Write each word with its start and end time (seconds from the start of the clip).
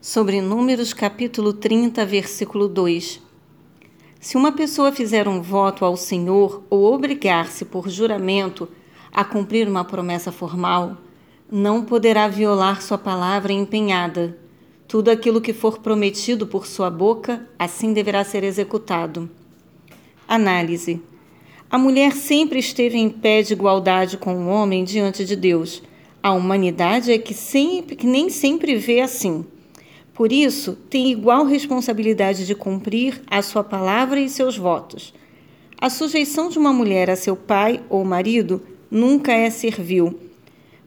sobre 0.00 0.40
Números 0.40 0.94
capítulo 0.94 1.52
30, 1.52 2.06
versículo 2.06 2.66
2. 2.66 3.20
Se 4.18 4.34
uma 4.34 4.50
pessoa 4.50 4.90
fizer 4.90 5.28
um 5.28 5.42
voto 5.42 5.84
ao 5.84 5.94
Senhor 5.94 6.62
ou 6.70 6.90
obrigar-se 6.90 7.66
por 7.66 7.86
juramento 7.90 8.66
a 9.12 9.22
cumprir 9.22 9.68
uma 9.68 9.84
promessa 9.84 10.32
formal, 10.32 10.96
não 11.52 11.84
poderá 11.84 12.28
violar 12.28 12.80
sua 12.80 12.96
palavra 12.96 13.52
empenhada. 13.52 14.38
Tudo 14.88 15.10
aquilo 15.10 15.38
que 15.38 15.52
for 15.52 15.80
prometido 15.80 16.46
por 16.46 16.66
sua 16.66 16.88
boca, 16.88 17.46
assim 17.58 17.92
deverá 17.92 18.24
ser 18.24 18.42
executado. 18.42 19.28
Análise: 20.26 21.02
A 21.70 21.76
mulher 21.76 22.12
sempre 22.12 22.58
esteve 22.58 22.96
em 22.96 23.10
pé 23.10 23.42
de 23.42 23.52
igualdade 23.52 24.16
com 24.16 24.34
o 24.34 24.48
homem 24.48 24.82
diante 24.82 25.26
de 25.26 25.36
Deus. 25.36 25.82
A 26.22 26.32
humanidade 26.32 27.12
é 27.12 27.18
que, 27.18 27.34
sempre, 27.34 27.96
que 27.96 28.06
nem 28.06 28.30
sempre 28.30 28.76
vê 28.76 29.02
assim. 29.02 29.44
Por 30.14 30.32
isso, 30.32 30.76
tem 30.88 31.10
igual 31.10 31.44
responsabilidade 31.44 32.46
de 32.46 32.54
cumprir 32.54 33.22
a 33.26 33.40
sua 33.42 33.64
palavra 33.64 34.20
e 34.20 34.28
seus 34.28 34.56
votos. 34.56 35.14
A 35.80 35.88
sujeição 35.88 36.48
de 36.48 36.58
uma 36.58 36.72
mulher 36.72 37.08
a 37.08 37.16
seu 37.16 37.34
pai 37.34 37.80
ou 37.88 38.04
marido 38.04 38.62
nunca 38.90 39.32
é 39.32 39.48
servil, 39.48 40.18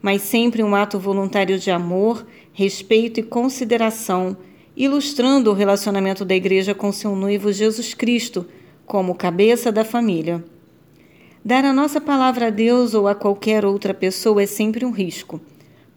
mas 0.01 0.21
sempre 0.21 0.61
um 0.61 0.75
ato 0.75 0.99
voluntário 0.99 1.57
de 1.57 1.71
amor, 1.71 2.25
respeito 2.51 3.19
e 3.19 3.23
consideração, 3.23 4.37
ilustrando 4.75 5.49
o 5.49 5.53
relacionamento 5.53 6.23
da 6.23 6.35
igreja 6.35 6.75
com 6.75 6.91
seu 6.91 7.15
noivo 7.15 7.51
Jesus 7.51 7.93
Cristo 7.93 8.45
como 8.85 9.15
cabeça 9.15 9.71
da 9.71 9.85
família. 9.85 10.43
Dar 11.43 11.65
a 11.65 11.73
nossa 11.73 11.99
palavra 11.99 12.47
a 12.47 12.49
Deus 12.49 12.93
ou 12.93 13.07
a 13.07 13.15
qualquer 13.15 13.65
outra 13.65 13.93
pessoa 13.93 14.43
é 14.43 14.45
sempre 14.45 14.85
um 14.85 14.91
risco. 14.91 15.41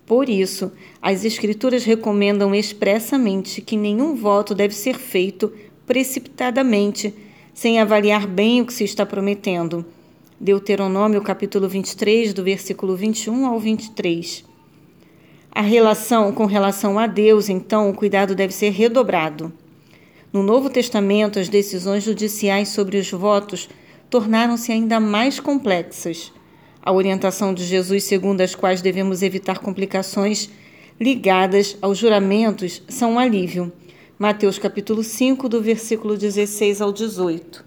Por 0.06 0.28
isso, 0.28 0.70
as 1.02 1.24
Escrituras 1.24 1.84
recomendam 1.84 2.54
expressamente 2.54 3.60
que 3.60 3.76
nenhum 3.76 4.14
voto 4.14 4.54
deve 4.54 4.72
ser 4.72 4.96
feito 4.96 5.52
precipitadamente, 5.84 7.12
sem 7.52 7.80
avaliar 7.80 8.24
bem 8.24 8.60
o 8.60 8.66
que 8.66 8.72
se 8.72 8.84
está 8.84 9.04
prometendo. 9.04 9.84
Deuteronômio 10.38 11.20
capítulo 11.22 11.68
23, 11.68 12.32
do 12.32 12.44
versículo 12.44 12.94
21 12.94 13.46
ao 13.46 13.58
23. 13.58 14.44
A 15.50 15.62
relação 15.62 16.30
com 16.30 16.46
relação 16.46 17.00
a 17.00 17.08
Deus, 17.08 17.48
então, 17.48 17.90
o 17.90 17.94
cuidado 17.94 18.34
deve 18.34 18.54
ser 18.54 18.70
redobrado. 18.70 19.52
No 20.32 20.42
Novo 20.42 20.70
Testamento, 20.70 21.40
as 21.40 21.48
decisões 21.48 22.04
judiciais 22.04 22.68
sobre 22.68 22.98
os 22.98 23.10
votos 23.10 23.68
tornaram-se 24.08 24.70
ainda 24.70 25.00
mais 25.00 25.40
complexas 25.40 26.32
a 26.86 26.92
orientação 26.92 27.52
de 27.52 27.64
Jesus, 27.64 28.04
segundo 28.04 28.42
as 28.42 28.54
quais 28.54 28.80
devemos 28.80 29.20
evitar 29.20 29.58
complicações 29.58 30.48
ligadas 31.00 31.76
aos 31.82 31.98
juramentos, 31.98 32.80
são 32.88 33.14
um 33.14 33.18
alívio. 33.18 33.72
Mateus 34.16 34.56
capítulo 34.56 35.02
5, 35.02 35.48
do 35.48 35.60
versículo 35.60 36.16
16 36.16 36.80
ao 36.80 36.92
18. 36.92 37.64